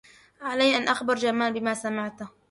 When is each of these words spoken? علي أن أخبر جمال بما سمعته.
علي 0.41 0.77
أن 0.77 0.87
أخبر 0.87 1.15
جمال 1.15 1.53
بما 1.53 1.73
سمعته. 1.73 2.29